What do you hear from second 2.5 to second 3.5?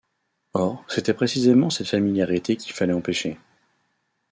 qu’il fallait empêcher.